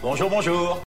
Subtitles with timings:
[0.00, 0.82] Bonjour, bonjour.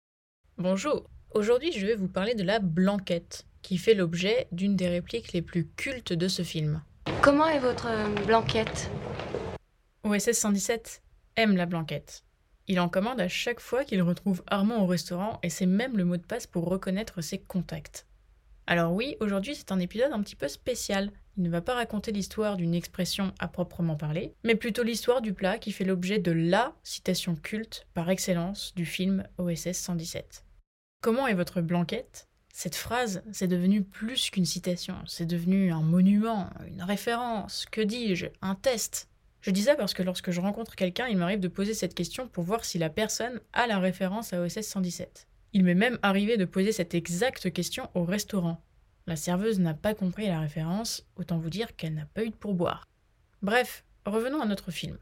[0.57, 1.09] Bonjour.
[1.33, 5.41] Aujourd'hui, je vais vous parler de la blanquette, qui fait l'objet d'une des répliques les
[5.41, 6.83] plus cultes de ce film.
[7.21, 8.91] Comment est votre euh, blanquette?
[10.03, 11.01] OSS 117
[11.37, 12.25] aime la blanquette.
[12.67, 16.03] Il en commande à chaque fois qu'il retrouve Armand au restaurant et c'est même le
[16.03, 18.05] mot de passe pour reconnaître ses contacts.
[18.67, 21.11] Alors oui, aujourd'hui c'est un épisode un petit peu spécial.
[21.37, 25.33] Il ne va pas raconter l'histoire d'une expression à proprement parler, mais plutôt l'histoire du
[25.33, 30.43] plat qui fait l'objet de LA citation culte par excellence du film OSS 117.
[31.01, 32.27] Comment est votre blanquette?
[32.51, 38.25] Cette phrase, c'est devenu plus qu'une citation, c'est devenu un monument, une référence, que dis-je,
[38.41, 39.07] un test.
[39.41, 42.27] Je dis ça parce que lorsque je rencontre quelqu'un, il m'arrive de poser cette question
[42.27, 45.27] pour voir si la personne a la référence à OSS 117.
[45.53, 48.59] Il m'est même arrivé de poser cette exacte question au restaurant.
[49.07, 52.35] La serveuse n'a pas compris la référence, autant vous dire qu'elle n'a pas eu de
[52.35, 52.85] pourboire.
[53.41, 54.97] Bref, revenons à notre film.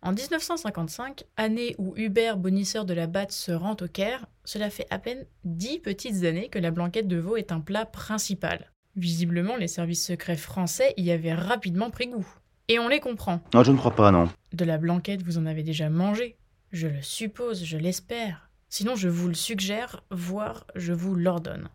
[0.00, 4.86] En 1955, année où Hubert, bonisseur de la batte, se rend au Caire, cela fait
[4.88, 8.70] à peine dix petites années que la blanquette de veau est un plat principal.
[8.96, 12.26] Visiblement, les services secrets français y avaient rapidement pris goût.
[12.68, 13.42] Et on les comprend.
[13.52, 14.30] Non, je ne crois pas, non.
[14.54, 16.38] De la blanquette, vous en avez déjà mangé
[16.72, 18.48] Je le suppose, je l'espère.
[18.70, 21.68] Sinon, je vous le suggère, voire je vous l'ordonne.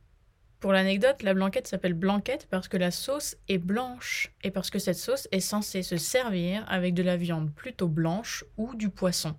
[0.59, 4.79] Pour l'anecdote, la blanquette s'appelle blanquette parce que la sauce est blanche et parce que
[4.79, 9.37] cette sauce est censée se servir avec de la viande plutôt blanche ou du poisson.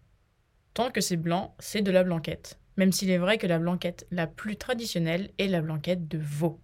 [0.72, 2.58] Tant que c'est blanc, c'est de la blanquette.
[2.78, 6.58] Même s'il est vrai que la blanquette la plus traditionnelle est la blanquette de veau.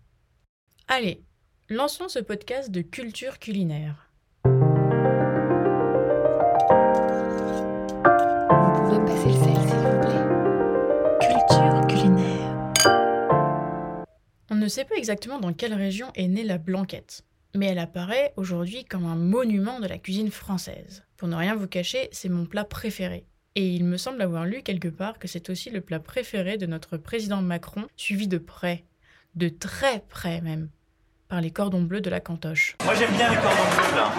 [0.89, 1.23] Allez,
[1.69, 4.06] lançons ce podcast de culture culinaire.
[14.67, 17.23] Ne sait pas exactement dans quelle région est née la blanquette,
[17.55, 21.05] mais elle apparaît aujourd'hui comme un monument de la cuisine française.
[21.17, 23.27] Pour ne rien vous cacher, c'est mon plat préféré.
[23.55, 26.67] Et il me semble avoir lu quelque part que c'est aussi le plat préféré de
[26.67, 28.85] notre président Macron, suivi de près,
[29.37, 30.69] de très près même,
[31.29, 32.77] par les cordons bleus de la cantoche.
[32.85, 34.13] Moi, j'aime bien les cordons bleus, là.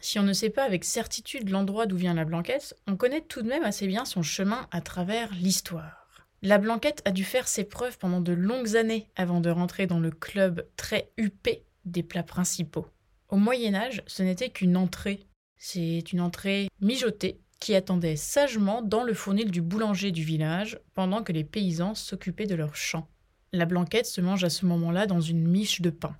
[0.00, 3.40] Si on ne sait pas avec certitude l'endroit d'où vient la blanquette, on connaît tout
[3.40, 6.03] de même assez bien son chemin à travers l'histoire.
[6.44, 9.98] La blanquette a dû faire ses preuves pendant de longues années avant de rentrer dans
[9.98, 12.86] le club très huppé des plats principaux.
[13.30, 15.26] Au Moyen Âge, ce n'était qu'une entrée.
[15.56, 21.22] C'est une entrée mijotée qui attendait sagement dans le fournil du boulanger du village pendant
[21.22, 23.08] que les paysans s'occupaient de leurs champs.
[23.54, 26.14] La blanquette se mange à ce moment-là dans une miche de pain.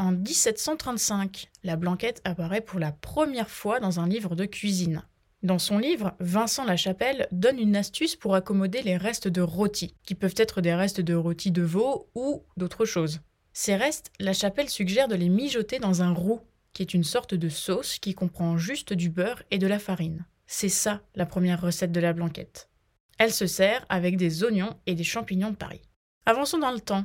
[0.00, 5.04] En 1735, la blanquette apparaît pour la première fois dans un livre de cuisine.
[5.44, 10.14] Dans son livre, Vincent Lachapelle donne une astuce pour accommoder les restes de rôti, qui
[10.14, 13.20] peuvent être des restes de rôti de veau ou d'autres choses.
[13.52, 16.40] Ces restes, Lachapelle suggère de les mijoter dans un roux,
[16.72, 20.24] qui est une sorte de sauce qui comprend juste du beurre et de la farine.
[20.46, 22.70] C'est ça la première recette de la blanquette.
[23.18, 25.82] Elle se sert avec des oignons et des champignons de Paris.
[26.24, 27.04] Avançons dans le temps.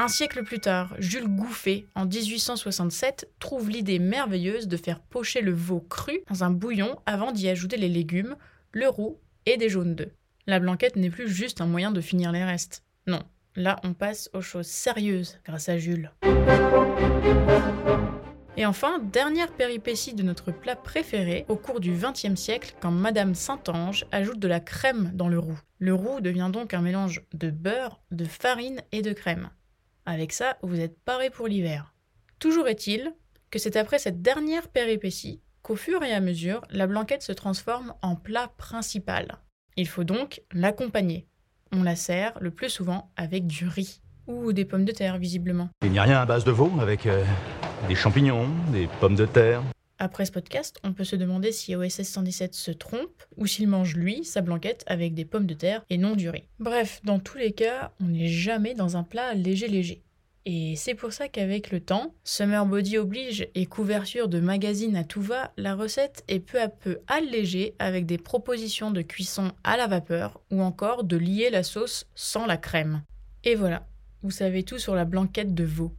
[0.00, 5.50] Un siècle plus tard, Jules Gouffet, en 1867, trouve l'idée merveilleuse de faire pocher le
[5.50, 8.36] veau cru dans un bouillon avant d'y ajouter les légumes,
[8.70, 10.12] le roux et des jaunes d'œufs.
[10.46, 12.84] La blanquette n'est plus juste un moyen de finir les restes.
[13.08, 13.24] Non,
[13.56, 16.12] là on passe aux choses sérieuses grâce à Jules.
[18.56, 23.34] Et enfin, dernière péripétie de notre plat préféré au cours du XXe siècle, quand Madame
[23.34, 25.58] Saint-Ange ajoute de la crème dans le roux.
[25.80, 29.50] Le roux devient donc un mélange de beurre, de farine et de crème.
[30.08, 31.92] Avec ça, vous êtes paré pour l'hiver.
[32.38, 33.12] Toujours est-il
[33.50, 37.92] que c'est après cette dernière péripétie qu'au fur et à mesure, la blanquette se transforme
[38.00, 39.36] en plat principal.
[39.76, 41.26] Il faut donc l'accompagner.
[41.72, 45.68] On la sert le plus souvent avec du riz ou des pommes de terre visiblement.
[45.84, 47.22] Il n'y a rien à base de veau avec euh,
[47.86, 49.60] des champignons, des pommes de terre.
[50.00, 53.96] Après ce podcast, on peut se demander si OSS 117 se trompe ou s'il mange
[53.96, 56.44] lui sa blanquette avec des pommes de terre et non du riz.
[56.60, 60.02] Bref, dans tous les cas, on n'est jamais dans un plat léger léger.
[60.46, 65.04] Et c'est pour ça qu'avec le temps, Summer Body oblige et couverture de magazine à
[65.04, 69.76] tout va, la recette est peu à peu allégée avec des propositions de cuisson à
[69.76, 73.02] la vapeur ou encore de lier la sauce sans la crème.
[73.42, 73.86] Et voilà,
[74.22, 75.92] vous savez tout sur la blanquette de veau.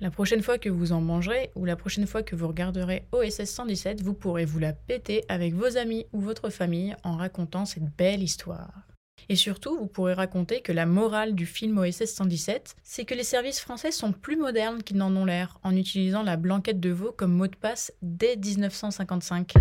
[0.00, 3.44] La prochaine fois que vous en mangerez ou la prochaine fois que vous regarderez OSS
[3.44, 7.96] 117, vous pourrez vous la péter avec vos amis ou votre famille en racontant cette
[7.96, 8.72] belle histoire.
[9.28, 13.22] Et surtout, vous pourrez raconter que la morale du film OSS 117, c'est que les
[13.22, 17.12] services français sont plus modernes qu'ils n'en ont l'air en utilisant la blanquette de veau
[17.12, 19.52] comme mot de passe dès 1955.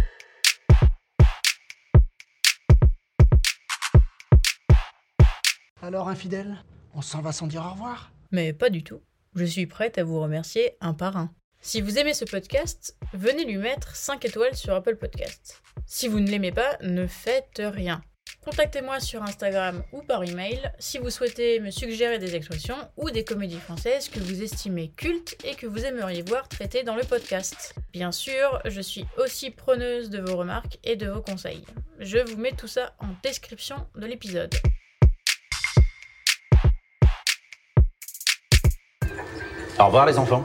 [5.84, 6.58] Alors, infidèle,
[6.96, 8.12] on s'en va sans dire au revoir?
[8.32, 9.02] Mais pas du tout.
[9.36, 11.34] Je suis prête à vous remercier un par un.
[11.60, 15.62] Si vous aimez ce podcast, venez lui mettre 5 étoiles sur Apple Podcast.
[15.88, 18.02] Si vous ne l'aimez pas, ne faites rien.
[18.44, 23.24] Contactez-moi sur Instagram ou par email si vous souhaitez me suggérer des expressions ou des
[23.24, 27.74] comédies françaises que vous estimez cultes et que vous aimeriez voir traitées dans le podcast.
[27.92, 31.64] Bien sûr, je suis aussi preneuse de vos remarques et de vos conseils.
[32.00, 34.54] Je vous mets tout ça en description de l'épisode.
[39.80, 40.44] Au revoir les enfants.